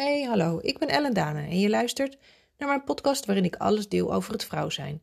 [0.00, 2.18] Hey, hallo, ik ben Ellen Dane en je luistert
[2.58, 5.02] naar mijn podcast waarin ik alles deel over het vrouw zijn.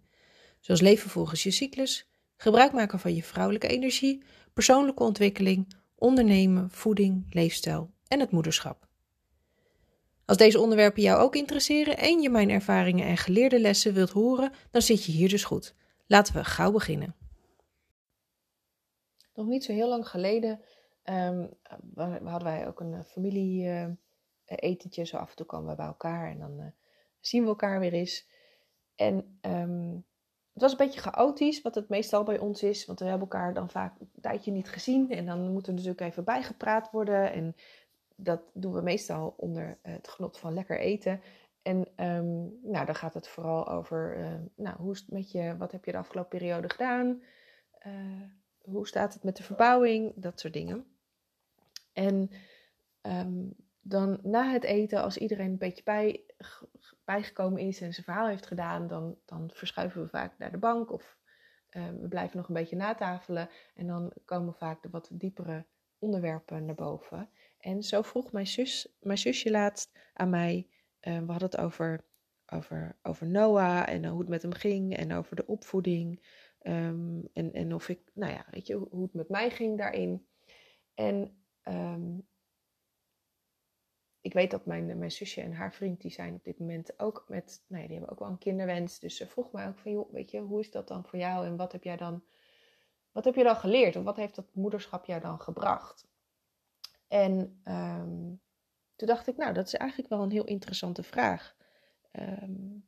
[0.59, 4.23] Zoals leven volgens je cyclus, gebruik maken van je vrouwelijke energie,
[4.53, 8.87] persoonlijke ontwikkeling, ondernemen, voeding, leefstijl en het moederschap.
[10.25, 14.51] Als deze onderwerpen jou ook interesseren en je mijn ervaringen en geleerde lessen wilt horen,
[14.71, 15.75] dan zit je hier dus goed.
[16.07, 17.15] Laten we gauw beginnen.
[19.33, 20.61] Nog niet zo heel lang geleden
[21.03, 21.49] um,
[22.23, 23.63] hadden wij ook een familie.
[23.63, 23.89] Uh, eh,
[24.55, 25.05] etentje.
[25.05, 26.65] Zo af en toe komen we bij elkaar en dan uh,
[27.19, 28.27] zien we elkaar weer eens.
[28.95, 30.05] En um,
[30.53, 32.85] het was een beetje chaotisch, wat het meestal bij ons is.
[32.85, 35.11] Want we hebben elkaar dan vaak een tijdje niet gezien.
[35.11, 37.31] En dan moet er natuurlijk even bijgepraat worden.
[37.31, 37.55] En
[38.15, 41.21] dat doen we meestal onder het genot van lekker eten.
[41.61, 44.17] En um, nou, dan gaat het vooral over,
[44.55, 47.21] nou, hoe is het met je, wat heb je de afgelopen periode gedaan?
[48.61, 50.13] Hoe staat het met de verbouwing?
[50.15, 50.85] Dat soort dingen.
[51.93, 52.29] En
[53.01, 53.55] um,
[53.87, 56.23] dan na het eten, als iedereen een beetje bij,
[57.05, 60.91] bijgekomen is en zijn verhaal heeft gedaan, dan, dan verschuiven we vaak naar de bank
[60.91, 61.17] of
[61.69, 63.49] uh, we blijven nog een beetje natafelen.
[63.75, 65.65] En dan komen vaak de wat diepere
[65.99, 67.29] onderwerpen naar boven.
[67.59, 70.67] En zo vroeg mijn, zus, mijn zusje laatst aan mij,
[71.01, 72.05] uh, we hadden het over,
[72.45, 76.25] over, over Noah en hoe het met hem ging en over de opvoeding.
[76.61, 80.27] Um, en, en of ik, nou ja, weet je, hoe het met mij ging daarin.
[80.93, 81.37] En
[84.21, 87.25] ik weet dat mijn, mijn zusje en haar vriend, die zijn op dit moment ook
[87.27, 88.99] met, nou ja, die hebben ook wel een kinderwens.
[88.99, 91.45] Dus ze vroeg mij ook van, joh, weet je, hoe is dat dan voor jou?
[91.45, 92.23] En wat heb jij dan,
[93.11, 93.95] wat heb je dan geleerd?
[93.95, 96.07] Of wat heeft dat moederschap jou dan gebracht?
[97.07, 98.41] En um,
[98.95, 101.55] toen dacht ik, nou, dat is eigenlijk wel een heel interessante vraag.
[102.11, 102.87] Um,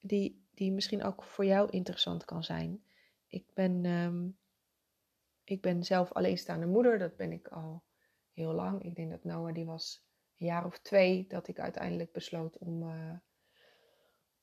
[0.00, 2.84] die, die misschien ook voor jou interessant kan zijn.
[3.26, 4.38] Ik ben, um,
[5.44, 7.84] ik ben zelf alleenstaande moeder, dat ben ik al
[8.32, 8.82] heel lang.
[8.82, 10.03] Ik denk dat Noah, die was
[10.38, 13.12] een jaar of twee dat ik uiteindelijk besloot om, uh,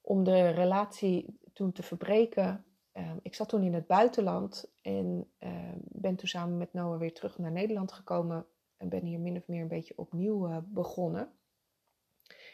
[0.02, 2.66] om de relatie toen te verbreken.
[2.94, 7.14] Uh, ik zat toen in het buitenland en uh, ben toen samen met Noah weer
[7.14, 8.46] terug naar Nederland gekomen.
[8.82, 11.32] En ben hier min of meer een beetje opnieuw eh, begonnen.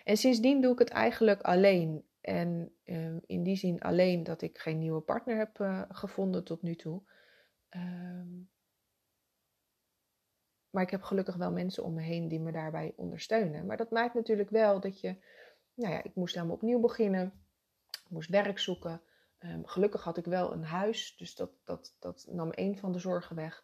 [0.03, 2.05] En sindsdien doe ik het eigenlijk alleen.
[2.21, 6.61] En ehm, in die zin alleen dat ik geen nieuwe partner heb eh, gevonden tot
[6.61, 7.01] nu toe.
[7.69, 8.27] Ehm,
[10.69, 13.65] maar ik heb gelukkig wel mensen om me heen die me daarbij ondersteunen.
[13.65, 15.15] Maar dat maakt natuurlijk wel dat je,
[15.73, 17.45] nou ja, ik moest helemaal opnieuw beginnen.
[17.91, 19.01] Ik moest werk zoeken.
[19.39, 22.99] Um, gelukkig had ik wel een huis, dus dat, dat, dat nam één van de
[22.99, 23.63] zorgen weg.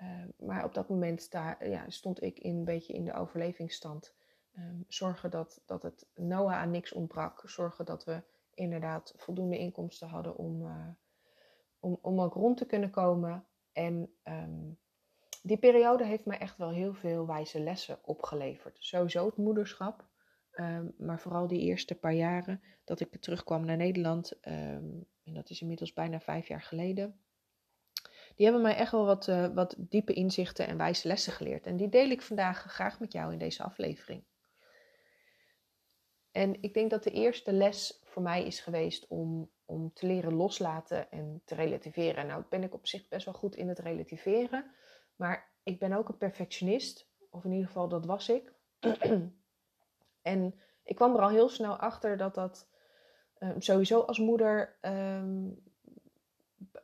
[0.00, 4.14] Um, maar op dat moment sta, ja, stond ik in, een beetje in de overlevingsstand.
[4.58, 7.42] Um, zorgen dat, dat het Noah aan niks ontbrak.
[7.44, 8.22] Zorgen dat we
[8.54, 10.88] inderdaad voldoende inkomsten hadden om, uh,
[11.80, 13.46] om, om ook rond te kunnen komen.
[13.72, 14.10] En
[15.42, 18.76] die periode heeft mij echt wel heel veel wijze lessen opgeleverd.
[18.80, 20.04] Sowieso het moederschap,
[20.52, 25.50] um, maar vooral die eerste paar jaren dat ik terugkwam naar Nederland, um, en dat
[25.50, 27.20] is inmiddels bijna vijf jaar geleden.
[28.34, 31.66] Die hebben mij echt wel wat, uh, wat diepe inzichten en wijze lessen geleerd.
[31.66, 34.24] En die deel ik vandaag graag met jou in deze aflevering.
[36.30, 40.34] En ik denk dat de eerste les voor mij is geweest om, om te leren
[40.34, 42.26] loslaten en te relativeren.
[42.26, 44.70] Nou, ben ik op zich best wel goed in het relativeren.
[45.18, 48.52] Maar ik ben ook een perfectionist, of in ieder geval dat was ik.
[50.22, 52.68] en ik kwam er al heel snel achter dat dat
[53.38, 55.62] um, sowieso als moeder um,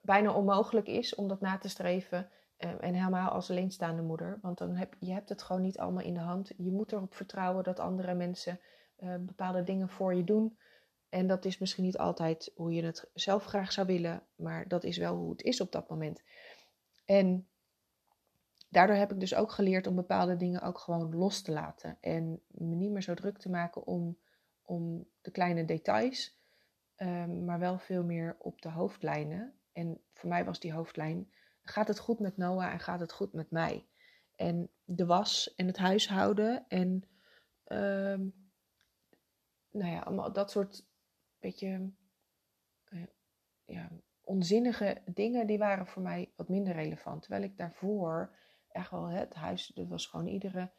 [0.02, 2.30] bijna onmogelijk is om dat na te streven.
[2.58, 4.38] Um, en helemaal als alleenstaande moeder.
[4.42, 6.52] Want dan heb je hebt het gewoon niet allemaal in de hand.
[6.56, 8.60] Je moet erop vertrouwen dat andere mensen
[9.20, 10.58] bepaalde dingen voor je doen.
[11.08, 14.84] En dat is misschien niet altijd hoe je het zelf graag zou willen, maar dat
[14.84, 16.22] is wel hoe het is op dat moment.
[17.04, 17.48] En
[18.74, 21.98] daardoor heb ik dus ook geleerd om bepaalde dingen ook gewoon los te laten.
[22.00, 24.18] En me niet meer zo druk te maken om,
[24.62, 26.38] om de kleine details,
[26.96, 29.54] um, maar wel veel meer op de hoofdlijnen.
[29.72, 33.32] En voor mij was die hoofdlijn, gaat het goed met Noah en gaat het goed
[33.32, 33.86] met mij?
[34.36, 37.04] En de was en het huishouden en
[37.66, 38.34] um,
[39.70, 40.86] nou ja, allemaal dat soort
[41.40, 41.90] beetje
[42.88, 43.02] uh,
[43.64, 47.22] ja, onzinnige dingen, die waren voor mij wat minder relevant.
[47.22, 48.36] Terwijl ik daarvoor
[48.74, 50.70] echt wel het huis, dat was gewoon iedere,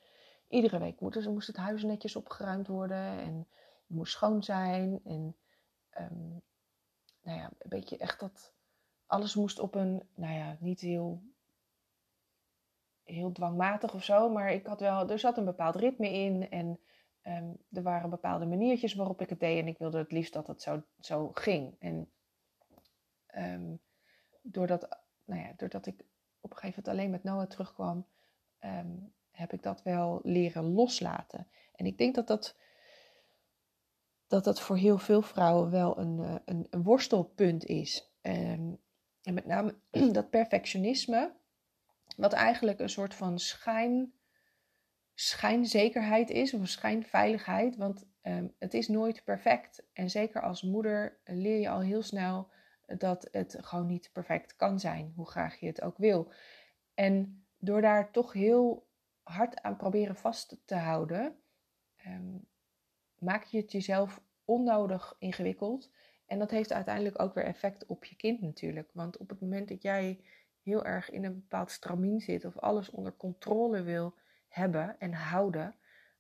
[0.47, 3.38] iedere week moest, moest het huis netjes opgeruimd worden en
[3.88, 5.00] het moest schoon zijn.
[5.03, 5.36] En
[6.00, 6.42] um,
[7.21, 8.53] nou ja, een beetje echt dat
[9.06, 11.24] alles moest op een, nou ja, niet heel,
[13.03, 16.80] heel dwangmatig of zo, maar ik had wel, er zat een bepaald ritme in en
[17.24, 20.48] um, er waren bepaalde maniertjes waarop ik het deed en ik wilde het liefst dat
[20.48, 21.75] het zo, zo ging.
[21.80, 22.12] En
[23.36, 23.80] um,
[24.41, 26.06] doordat, nou ja, doordat ik
[26.45, 28.06] op een gegeven moment alleen met Noah terugkwam,
[28.59, 31.47] um, heb ik dat wel leren loslaten.
[31.75, 32.56] En ik denk dat dat,
[34.27, 38.12] dat, dat voor heel veel vrouwen wel een, eh, een, een worstelpunt is.
[38.21, 38.80] En,
[39.21, 39.75] en met name
[40.12, 41.33] dat perfectionisme,
[42.18, 44.13] wat eigenlijk een soort van schijn,
[45.13, 47.75] schijnzekerheid is, of schijnveiligheid.
[47.75, 49.83] Want um, het is nooit perfect.
[49.94, 52.50] En zeker als moeder leer je al heel snel
[52.86, 56.32] dat het gewoon niet perfect kan zijn, hoe graag je het ook wil.
[56.94, 58.88] En door daar toch heel
[59.24, 61.40] hard aan proberen vast te houden,
[62.08, 62.48] um,
[63.20, 65.92] maak je het jezelf onnodig ingewikkeld.
[66.26, 68.90] En dat heeft uiteindelijk ook weer effect op je kind natuurlijk.
[68.94, 70.24] Want op het moment dat jij
[70.62, 74.16] heel erg in een bepaald stramien zit of alles onder controle wil
[74.48, 75.76] hebben en houden,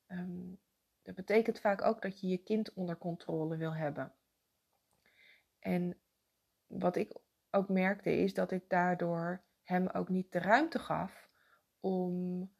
[0.07, 0.59] um,
[1.01, 4.13] dat betekent vaak ook dat je je kind onder controle wil hebben.
[5.59, 5.97] En
[6.67, 7.17] wat ik
[7.51, 11.29] ook merkte is dat ik daardoor hem ook niet de ruimte gaf
[11.79, 12.51] om,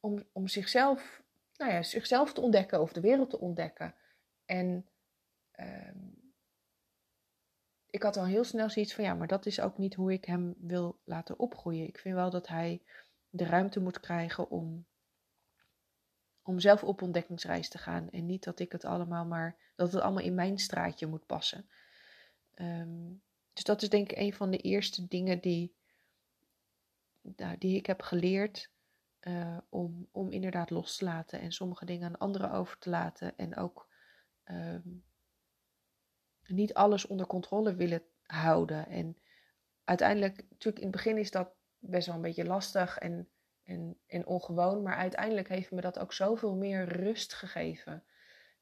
[0.00, 1.22] om, om zichzelf,
[1.56, 3.94] nou ja, zichzelf te ontdekken of de wereld te ontdekken.
[4.44, 4.88] En
[5.56, 5.90] uh,
[7.86, 10.24] ik had al heel snel zoiets van ja, maar dat is ook niet hoe ik
[10.24, 11.86] hem wil laten opgroeien.
[11.86, 12.82] Ik vind wel dat hij
[13.28, 14.86] de ruimte moet krijgen om,
[16.42, 18.10] om zelf op ontdekkingsreis te gaan.
[18.10, 21.68] En niet dat ik het allemaal maar, dat het allemaal in mijn straatje moet passen.
[22.54, 23.22] Um,
[23.52, 25.74] dus dat is denk ik een van de eerste dingen die,
[27.20, 28.70] nou, die ik heb geleerd.
[29.28, 33.36] Uh, om, om inderdaad los te laten en sommige dingen aan anderen over te laten.
[33.36, 33.88] En ook
[34.44, 35.04] um,
[36.46, 38.86] niet alles onder controle willen houden.
[38.86, 39.16] En
[39.84, 43.28] uiteindelijk, natuurlijk in het begin is dat best wel een beetje lastig en,
[43.62, 44.82] en, en ongewoon.
[44.82, 48.04] Maar uiteindelijk heeft me dat ook zoveel meer rust gegeven.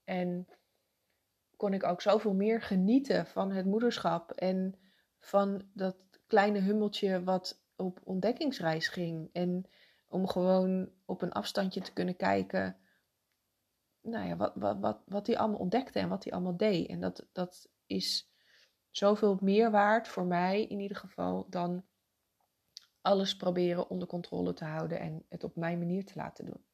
[0.05, 0.49] En
[1.61, 4.31] kon ik ook zoveel meer genieten van het moederschap.
[4.31, 4.75] En
[5.19, 5.97] van dat
[6.27, 9.29] kleine hummeltje wat op ontdekkingsreis ging.
[9.33, 9.69] En
[10.09, 12.77] om gewoon op een afstandje te kunnen kijken
[14.03, 16.89] nou ja, wat, wat, wat, wat hij allemaal ontdekte en wat hij allemaal deed.
[16.89, 18.31] En dat, dat is
[18.91, 21.85] zoveel meer waard voor mij in ieder geval dan
[23.01, 26.65] alles proberen onder controle te houden en het op mijn manier te laten doen.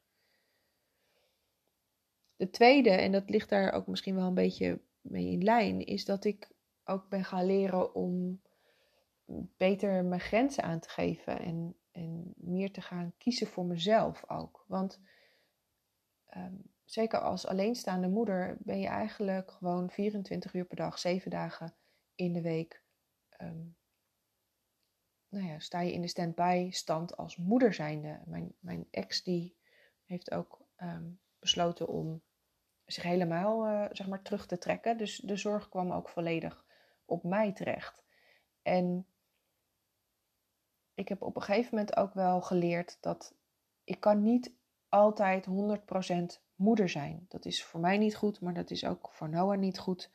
[2.36, 6.04] De tweede, en dat ligt daar ook misschien wel een beetje mee in lijn, is
[6.04, 6.50] dat ik
[6.84, 8.40] ook ben gaan leren om
[9.56, 14.64] beter mijn grenzen aan te geven en, en meer te gaan kiezen voor mezelf ook.
[14.66, 15.00] Want
[16.36, 21.74] um, zeker als alleenstaande moeder, ben je eigenlijk gewoon 24 uur per dag, 7 dagen
[22.14, 22.82] in de week.
[23.42, 23.76] Um,
[25.28, 28.20] nou ja, sta je in de stand-by stand als moeder zijnde.
[28.24, 29.56] Mijn, mijn ex die
[30.04, 32.22] heeft ook um, besloten om
[32.86, 34.98] zich helemaal uh, zeg maar terug te trekken.
[34.98, 36.64] Dus de zorg kwam ook volledig
[37.04, 38.04] op mij terecht.
[38.62, 39.06] En
[40.94, 43.34] ik heb op een gegeven moment ook wel geleerd dat
[43.84, 44.54] ik kan niet
[44.88, 45.46] altijd
[46.38, 47.26] 100% moeder zijn.
[47.28, 50.10] Dat is voor mij niet goed, maar dat is ook voor Noah niet goed.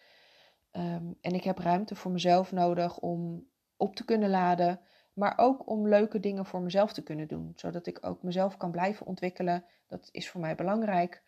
[0.71, 3.47] Um, en ik heb ruimte voor mezelf nodig om
[3.77, 4.79] op te kunnen laden,
[5.13, 8.71] maar ook om leuke dingen voor mezelf te kunnen doen, zodat ik ook mezelf kan
[8.71, 9.65] blijven ontwikkelen.
[9.87, 11.23] Dat is voor mij belangrijk.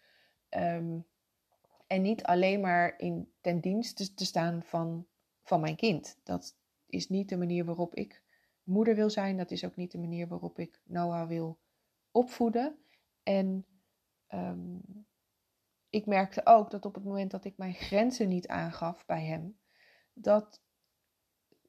[0.50, 1.06] Um,
[1.94, 5.08] en niet alleen maar in ten dienste te staan van,
[5.44, 6.20] van mijn kind.
[6.24, 8.24] Dat is niet de manier waarop ik
[8.64, 9.38] moeder wil zijn.
[9.38, 11.60] Dat is ook niet de manier waarop ik Noah wil
[12.12, 12.78] opvoeden.
[13.24, 13.66] En
[14.34, 14.82] um,
[15.90, 19.60] ik merkte ook dat op het moment dat ik mijn grenzen niet aangaf bij hem,
[20.14, 20.62] dat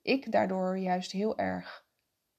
[0.03, 1.87] ik daardoor juist heel erg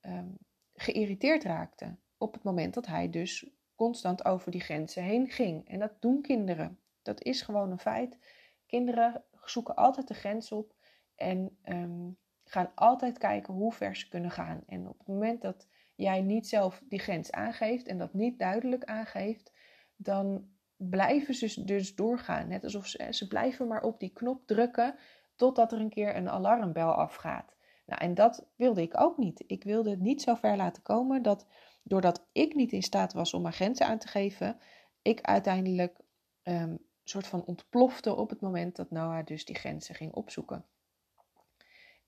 [0.02, 0.38] um,
[0.74, 1.98] geïrriteerd raakte.
[2.18, 5.68] Op het moment dat hij dus constant over die grenzen heen ging.
[5.68, 6.80] En dat doen kinderen.
[7.06, 8.20] Dat is gewoon een feit.
[8.66, 10.76] Kinderen zoeken altijd de grens op
[11.16, 14.64] en um, gaan altijd kijken hoe ver ze kunnen gaan.
[14.68, 18.84] En op het moment dat jij niet zelf die grens aangeeft en dat niet duidelijk
[18.84, 19.52] aangeeft,
[19.96, 22.48] dan blijven ze dus doorgaan.
[22.48, 24.96] Net alsof ze, ze blijven maar op die knop drukken
[25.36, 27.56] totdat er een keer een alarmbel afgaat.
[27.86, 29.44] Nou, en dat wilde ik ook niet.
[29.48, 31.48] Ik wilde het niet zo ver laten komen dat
[31.84, 34.60] doordat ik niet in staat was om mijn grenzen aan te geven,
[35.02, 36.00] ik uiteindelijk
[36.44, 36.78] um,
[37.10, 40.66] soort van ontplofte op het moment dat Noah dus die grenzen ging opzoeken.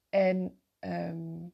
[0.09, 1.53] En um,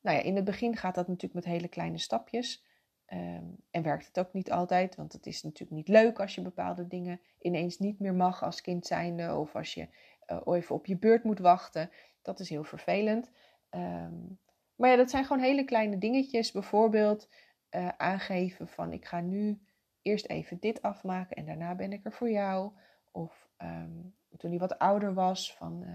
[0.00, 2.64] nou ja, in het begin gaat dat natuurlijk met hele kleine stapjes.
[3.06, 6.42] Um, en werkt het ook niet altijd, want het is natuurlijk niet leuk als je
[6.42, 9.34] bepaalde dingen ineens niet meer mag als kind zijnde.
[9.34, 9.88] Of als je
[10.26, 11.90] uh, even op je beurt moet wachten.
[12.22, 13.30] Dat is heel vervelend.
[13.70, 14.38] Um,
[14.74, 16.52] maar ja, dat zijn gewoon hele kleine dingetjes.
[16.52, 17.28] Bijvoorbeeld
[17.70, 19.60] uh, aangeven van ik ga nu
[20.02, 22.72] eerst even dit afmaken en daarna ben ik er voor jou.
[23.10, 25.86] Of um, toen hij wat ouder was, van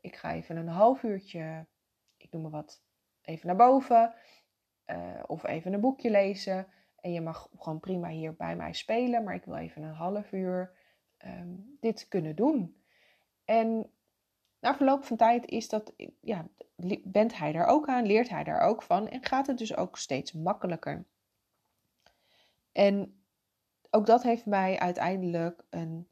[0.00, 1.66] ik ga even een half uurtje,
[2.16, 2.82] ik noem maar wat,
[3.22, 4.14] even naar boven.
[4.86, 6.66] Uh, of even een boekje lezen.
[7.00, 10.32] En je mag gewoon prima hier bij mij spelen, maar ik wil even een half
[10.32, 10.72] uur
[11.16, 12.82] ehm, dit kunnen doen.
[13.44, 13.90] En
[14.60, 16.48] na verloop van tijd is dat, ja,
[17.04, 19.98] bent hij daar ook aan, leert hij daar ook van en gaat het dus ook
[19.98, 21.04] steeds makkelijker.
[22.72, 23.23] En
[23.94, 26.08] ook dat heeft mij uiteindelijk een,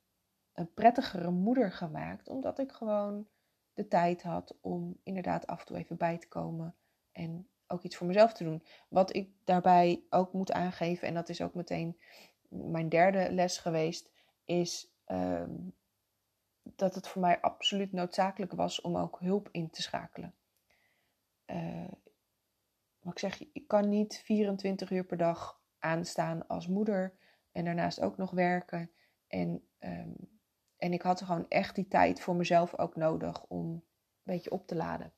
[0.53, 3.27] een prettigere moeder gemaakt, omdat ik gewoon
[3.75, 6.75] de tijd had om inderdaad af en toe even bij te komen
[7.12, 8.65] en ook iets voor mezelf te doen.
[8.89, 11.99] Wat ik daarbij ook moet aangeven, en dat is ook meteen
[12.49, 14.11] mijn derde les geweest,
[14.45, 15.55] is ehm,
[16.62, 20.35] dat het voor mij absoluut noodzakelijk was om ook hulp in te schakelen.
[21.47, 21.93] Uh,
[23.03, 27.15] ik zeg, ik kan niet 24 uur per dag aanstaan als moeder
[27.52, 28.90] en daarnaast ook nog werken.
[29.26, 30.14] En, um,
[30.76, 33.82] en ik had gewoon echt die tijd voor mezelf ook nodig om een
[34.23, 35.12] beetje op te laden.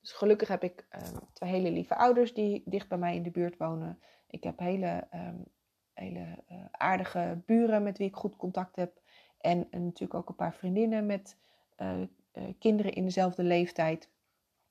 [0.00, 3.30] Dus gelukkig heb ik um, twee hele lieve ouders die dicht bij mij in de
[3.30, 4.02] buurt wonen.
[4.26, 5.44] Ik heb hele, um,
[5.92, 9.00] hele uh, aardige buren met wie ik goed contact heb.
[9.40, 11.36] En, en natuurlijk ook een paar vriendinnen met
[11.76, 14.08] uh, uh, kinderen in dezelfde leeftijd.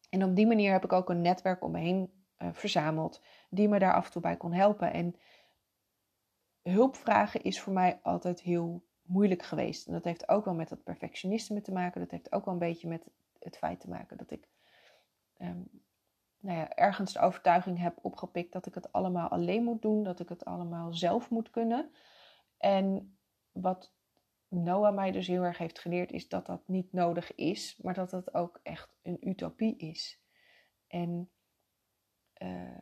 [0.10, 2.12] En op die manier heb ik ook een netwerk om me heen
[2.52, 4.94] verzameld die me daar af en toe bij kon helpen.
[4.94, 5.16] En
[6.70, 9.88] hulp vragen is voor mij altijd heel moeilijk geweest.
[9.88, 12.02] En dat heeft ook wel met dat perfectionisme te maken.
[12.02, 13.10] Dat heeft ook wel een beetje met
[13.40, 14.48] het feit te maken dat ik
[15.40, 15.70] um,
[16.40, 20.04] nou ja, ergens de overtuiging heb opgepikt dat ik het allemaal alleen moet doen.
[20.04, 21.92] Dat ik het allemaal zelf moet kunnen.
[22.58, 23.18] En
[23.52, 23.94] wat
[24.48, 28.10] Noah mij dus heel erg heeft geleerd, is dat dat niet nodig is, maar dat
[28.10, 30.22] dat ook echt een utopie is.
[30.88, 31.30] En
[32.42, 32.82] uh,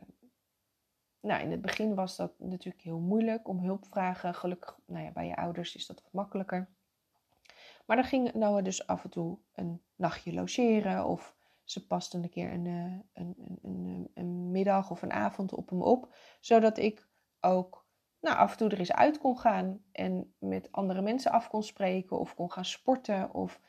[1.26, 4.34] nou, in het begin was dat natuurlijk heel moeilijk om hulp vragen.
[4.34, 6.68] Gelukkig, nou ja, bij je ouders is dat wat makkelijker.
[7.86, 12.30] Maar dan ging Noah dus af en toe een nachtje logeren of ze paste een
[12.30, 16.78] keer een, eh, een, een, een, een middag of een avond op hem op, zodat
[16.78, 17.08] ik
[17.40, 17.86] ook
[18.20, 21.62] nou, af en toe er eens uit kon gaan en met andere mensen af kon
[21.62, 23.60] spreken of kon gaan sporten of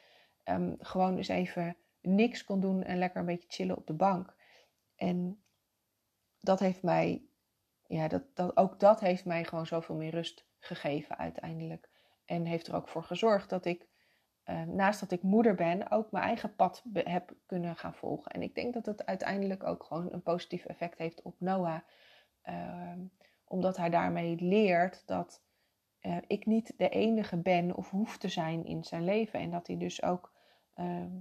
[0.46, 4.36] um, gewoon eens even niks kon doen en lekker een beetje chillen op de bank.
[4.96, 5.44] En
[6.40, 7.28] dat heeft mij
[7.88, 11.90] ja, dat, dat, ook dat heeft mij gewoon zoveel meer rust gegeven uiteindelijk.
[12.26, 13.88] En heeft er ook voor gezorgd dat ik,
[14.46, 18.32] uh, naast dat ik moeder ben, ook mijn eigen pad heb kunnen gaan volgen.
[18.32, 21.80] En ik denk dat het uiteindelijk ook gewoon een positief effect heeft op Noah.
[22.44, 22.94] Uh,
[23.46, 25.42] omdat hij daarmee leert dat
[26.02, 29.40] uh, ik niet de enige ben of hoef te zijn in zijn leven.
[29.40, 30.34] En dat hij dus ook.
[30.74, 31.16] Ehm,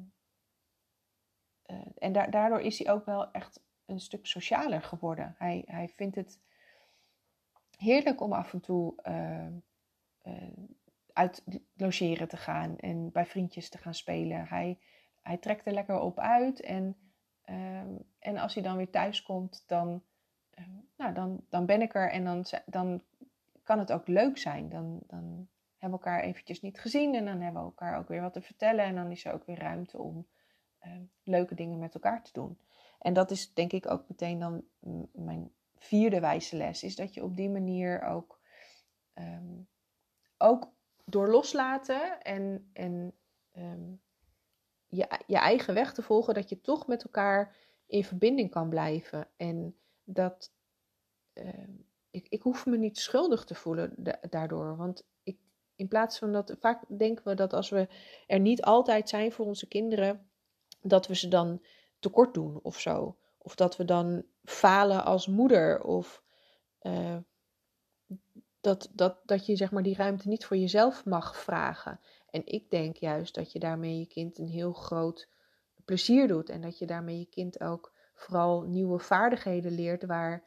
[1.62, 5.34] eh, en da daardoor is hij ook wel echt een stuk socialer geworden.
[5.38, 6.40] Hij, hij vindt het
[7.76, 9.46] heerlijk om af en toe uh,
[10.22, 10.48] uh,
[11.12, 11.44] uit
[11.76, 14.46] logeren te gaan en bij vriendjes te gaan spelen.
[14.46, 14.78] Hij,
[15.22, 16.96] hij trekt er lekker op uit en,
[17.44, 17.80] uh,
[18.18, 20.02] en als hij dan weer thuis komt, dan,
[20.50, 23.02] ehm, nou, dan, dan ben ik er en dan, dan
[23.62, 24.68] kan het ook leuk zijn.
[24.68, 28.20] Dan, dan hebben we elkaar eventjes niet gezien en dan hebben we elkaar ook weer
[28.20, 30.26] wat te vertellen en dan is er ook weer ruimte om
[31.22, 32.58] leuke dingen met elkaar te doen.
[32.98, 34.64] En dat is denk ik ook meteen dan
[35.12, 38.40] mijn vierde wijze les is dat je op die manier ook,
[39.14, 39.68] um,
[40.38, 40.72] ook
[41.04, 43.14] door loslaten en, en
[43.56, 44.00] um,
[44.86, 47.56] je, je eigen weg te volgen, dat je toch met elkaar
[47.86, 49.28] in verbinding kan blijven.
[49.36, 50.52] En dat
[51.34, 53.94] um, ik, ik hoef me niet schuldig te voelen
[54.30, 54.76] daardoor.
[54.76, 55.38] Want ik,
[55.74, 57.88] in plaats van dat, vaak denken we dat als we
[58.26, 60.30] er niet altijd zijn voor onze kinderen,
[60.80, 61.62] dat we ze dan
[61.98, 63.16] tekort doen of zo.
[63.46, 65.82] Of dat we dan falen als moeder.
[65.82, 66.22] Of
[66.82, 67.16] uh,
[68.60, 72.00] dat, dat, dat je zeg maar die ruimte niet voor jezelf mag vragen.
[72.30, 75.28] En ik denk juist dat je daarmee je kind een heel groot
[75.84, 76.48] plezier doet.
[76.48, 80.44] En dat je daarmee je kind ook vooral nieuwe vaardigheden leert waar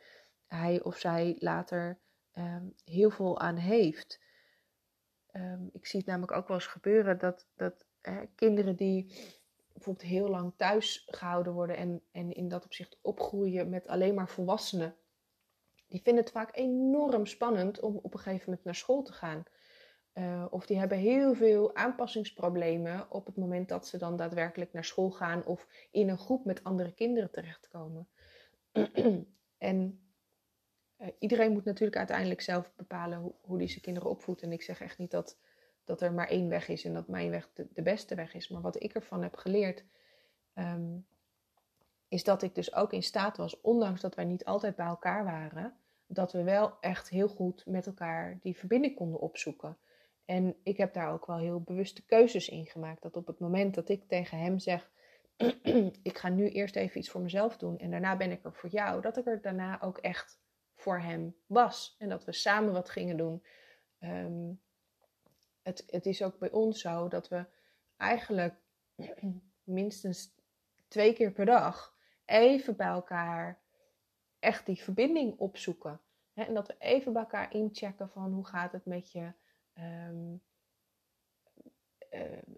[0.47, 1.99] hij of zij later
[2.33, 4.19] um, heel veel aan heeft.
[5.31, 7.85] Um, ik zie het namelijk ook wel eens gebeuren dat, dat
[8.35, 9.13] kinderen die
[9.79, 14.29] bijvoorbeeld heel lang thuis gehouden worden en, en in dat opzicht opgroeien met alleen maar
[14.29, 14.95] volwassenen,
[15.87, 19.43] die vinden het vaak enorm spannend om op een gegeven moment naar school te gaan.
[20.13, 24.85] Uh, of die hebben heel veel aanpassingsproblemen op het moment dat ze dan daadwerkelijk naar
[24.85, 28.07] school gaan of in een groep met andere kinderen terechtkomen.
[29.57, 30.09] en
[30.97, 34.41] uh, iedereen moet natuurlijk uiteindelijk zelf bepalen hoe, hoe die zijn kinderen opvoedt.
[34.41, 35.39] En ik zeg echt niet dat
[35.89, 38.49] dat er maar één weg is en dat mijn weg de, beste weg is.
[38.49, 39.83] Maar wat ik ervan heb geleerd,
[40.55, 41.05] um,
[42.07, 45.23] is dat ik dus ook in staat was, ondanks dat wij niet altijd bij elkaar
[45.23, 45.73] waren,
[46.07, 49.77] dat we wel echt heel goed met elkaar die verbinding konden opzoeken.
[50.25, 53.01] En ik heb daar ook wel heel bewuste keuzes in gemaakt.
[53.01, 54.91] Dat op het moment dat ik tegen hem zeg:
[56.09, 58.69] Ik ga nu eerst even iets voor mezelf doen en daarna ben ik er voor
[58.69, 60.39] jou, dat ik er daarna ook echt
[60.75, 61.95] voor hem was.
[61.97, 63.43] En dat we samen wat gingen doen.
[63.99, 64.51] Ehm,
[65.61, 67.45] het, het is ook bij ons zo dat we
[67.97, 68.55] eigenlijk
[69.63, 70.35] minstens
[70.87, 73.61] twee keer per dag even bij elkaar
[74.39, 76.01] echt die verbinding opzoeken.
[76.33, 79.31] en dat we even bij elkaar inchecken van hoe gaat het met je.
[79.79, 80.41] Um,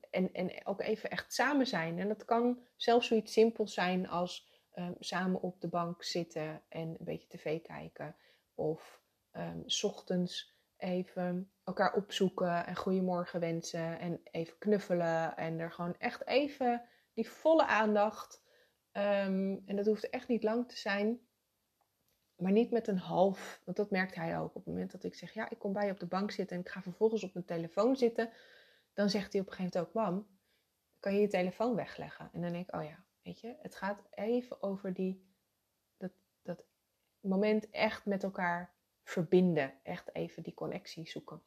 [0.10, 2.00] en, en ook even echt samen zijn.
[2.00, 6.88] En dat kan zelfs zoiets simpels zijn als um, samen op de bank zitten en
[6.88, 8.16] een beetje tv kijken.
[8.56, 14.00] Of um, s ochtends even elkaar opzoeken en goedemorgen wensen.
[14.00, 15.38] En even knuffelen.
[15.38, 16.82] En er gewoon echt even
[17.14, 18.42] die volle aandacht.
[18.92, 21.20] Um, en dat hoeft echt niet lang te zijn.
[22.36, 23.62] Maar niet met een half.
[23.66, 24.50] Want dat merkt hij ook.
[24.50, 26.56] Op het moment dat ik zeg: Ja, ik kom bij je op de bank zitten.
[26.56, 28.30] En ik ga vervolgens op mijn telefoon zitten.
[28.94, 30.28] Dan zegt hij op een gegeven moment ook: Mam,
[31.00, 32.30] kan je je telefoon wegleggen?
[32.34, 35.26] En dan denk ik: Oh ja, weet je, het gaat even over die,
[35.98, 36.12] dat,
[36.42, 36.66] dat
[37.20, 38.74] moment echt met elkaar
[39.04, 39.74] verbinden.
[39.84, 41.42] Echt even die connectie zoeken.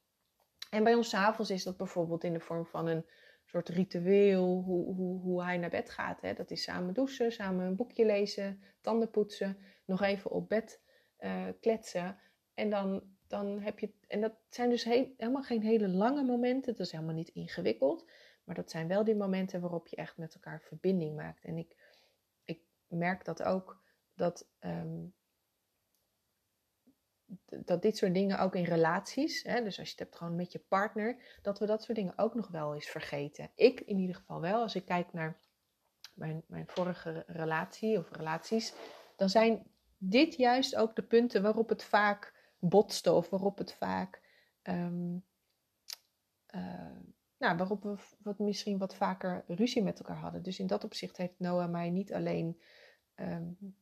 [0.71, 3.05] En bij ons avonds is dat bijvoorbeeld in de vorm van een
[3.45, 6.21] soort ritueel, hoe, hoe, hoe hij naar bed gaat.
[6.21, 6.33] Hè.
[6.33, 10.81] Dat is samen douchen, samen een boekje lezen, tanden poetsen, nog even op bed
[11.21, 12.19] uh, kletsen.
[12.55, 16.87] En dan, dan heb je, en dat zijn dus helemaal geen hele lange momenten, dat
[16.87, 18.11] is helemaal niet ingewikkeld.
[18.45, 21.45] Maar dat zijn wel die momenten waarop je echt met elkaar verbinding maakt.
[21.45, 21.77] En ik,
[22.45, 23.83] ik merk dat ook,
[24.15, 25.15] dat um,
[27.65, 30.53] dat dit soort dingen ook in relaties, hè, dus als je het hebt gewoon met
[30.53, 33.51] je partner, dat we dat soort dingen ook nog wel eens vergeten.
[33.55, 35.41] Ik in ieder geval wel, als ik kijk naar
[36.15, 38.75] mijn, mijn vorige relatie of relaties,
[39.17, 39.67] dan zijn
[39.99, 44.21] dit juist ook de punten waarop het vaak botste of waarop het vaak,
[44.63, 45.25] um,
[46.55, 46.97] uh,
[47.39, 50.43] nou, waarop we wat, misschien wat vaker ruzie met elkaar hadden.
[50.43, 52.61] Dus in dat opzicht heeft Noah mij niet alleen
[53.17, 53.77] um,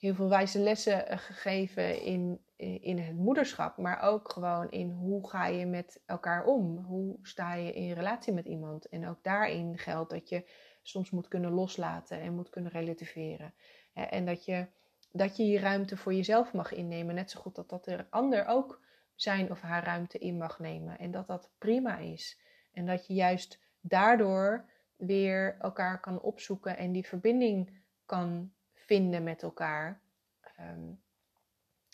[0.00, 5.28] heel veel wijze lessen eh, gegeven in, in het moederschap, maar ook gewoon in hoe
[5.28, 6.76] ga je met elkaar om?
[6.76, 8.88] Hoe sta je in relatie met iemand?
[8.88, 10.44] En ook daarin geldt dat je
[10.82, 13.54] soms moet kunnen loslaten en moet kunnen relativeren.
[13.92, 14.66] En dat je,
[15.12, 18.46] dat je je ruimte voor jezelf mag innemen, net zo goed dat dat de ander
[18.46, 18.80] ook
[19.14, 20.98] zijn of haar ruimte in mag nemen.
[20.98, 22.40] En dat dat prima is.
[22.72, 24.64] En dat je juist daardoor
[24.96, 28.52] weer elkaar kan opzoeken en die verbinding kan
[28.90, 30.00] vinden met elkaar.
[30.40, 30.92] Ehm,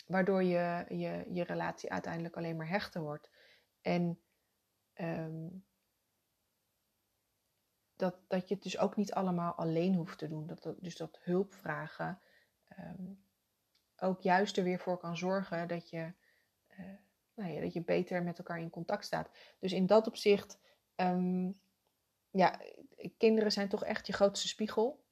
[0.07, 3.29] waardoor je, je je relatie uiteindelijk alleen maar hechter wordt.
[3.81, 4.19] En
[4.93, 5.47] ehm,
[7.95, 10.47] dat, dat je het dus ook niet allemaal alleen hoeft te doen.
[10.47, 12.19] Dat, dat dus dat hulp vragen
[12.67, 13.13] ehm,
[13.97, 16.13] ook juist er weer voor kan zorgen dat je,
[16.79, 16.95] uh,
[17.33, 19.29] nou ja, dat je beter met elkaar in contact staat.
[19.59, 20.59] Dus in dat opzicht,
[22.31, 22.59] ja,
[23.17, 25.05] kinderen zijn toch echt je grootste spiegel.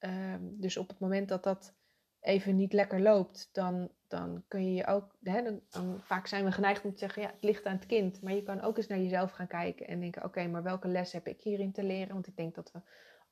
[0.00, 1.74] Ehm, dus op het moment dat dat
[2.20, 5.16] even niet lekker loopt, dan, dan kun je je ook.
[5.22, 8.22] Hè, dan, vaak zijn we geneigd om te zeggen: ja, het ligt aan het kind.
[8.22, 11.12] Maar je kan ook eens naar jezelf gaan kijken en denken: oké, maar welke les
[11.12, 12.12] heb ik hierin te leren?
[12.12, 12.80] Want ik denk dat we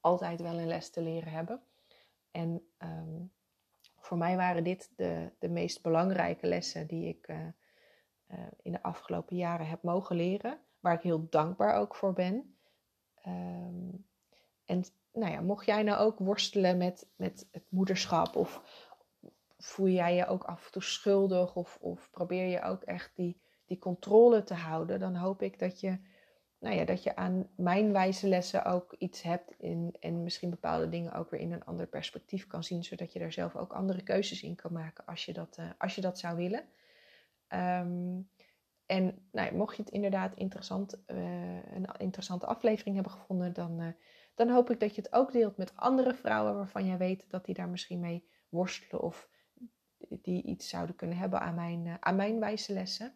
[0.01, 1.61] altijd wel een les te leren hebben.
[2.31, 3.23] En ehm,
[3.97, 7.37] voor mij waren dit de, de meest belangrijke lessen die ik uh,
[8.29, 10.61] uh, in de afgelopen jaren heb mogen leren.
[10.81, 12.57] Waar ik heel dankbaar ook voor ben.
[13.27, 14.07] Um,
[14.65, 18.63] en nou ja, mocht jij nou ook worstelen met, met het moederschap of
[19.59, 23.41] voel jij je ook af en toe schuldig of, of probeer je ook echt die,
[23.67, 25.99] die controle te houden, dan hoop ik dat je,
[26.59, 30.89] nou ja, dat je aan mijn wijze lessen ook iets hebt in, en misschien bepaalde
[30.89, 34.03] dingen ook weer in een ander perspectief kan zien, zodat je daar zelf ook andere
[34.03, 36.65] keuzes in kan maken als je dat, uh, als je dat zou willen.
[37.49, 38.29] Um,
[38.87, 43.89] en nou, mocht je het inderdaad interessant, uh, een interessante aflevering hebben gevonden, dan, uh,
[44.39, 47.45] dan hoop ik dat je het ook deelt met andere vrouwen waarvan jij weet dat
[47.45, 49.29] die daar misschien mee worstelen of
[50.09, 53.15] die iets zouden kunnen hebben aan mijn, uh, aan mijn wijze lessen.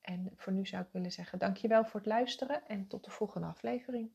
[0.00, 3.46] En voor nu zou ik willen zeggen dankjewel voor het luisteren en tot de volgende
[3.46, 4.10] aflevering.